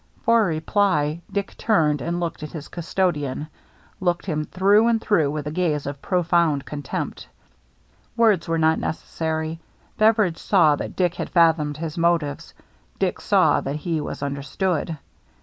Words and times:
For 0.23 0.45
reply, 0.47 1.21
Dick 1.31 1.55
turned 1.59 2.01
and 2.01 2.19
looked 2.19 2.41
at 2.41 2.53
his 2.53 2.69
custodian, 2.69 3.49
looked 3.99 4.25
him 4.25 4.45
through 4.45 4.87
and 4.87 4.99
through 4.99 5.29
with 5.29 5.45
a 5.45 5.51
gaze 5.51 5.85
of 5.85 6.01
profound 6.01 6.65
contempt. 6.65 7.27
Words 8.17 8.47
were 8.47 8.57
not 8.57 8.79
necessary; 8.79 9.59
Beveridge 9.99 10.39
saw 10.39 10.75
that 10.77 10.95
Dick 10.95 11.13
had 11.13 11.29
fathomed 11.29 11.77
his 11.77 11.99
motives, 11.99 12.55
Dick 12.97 13.21
saw 13.21 13.61
that 13.61 13.75
he 13.75 14.01
was 14.01 14.23
understood. 14.23 14.97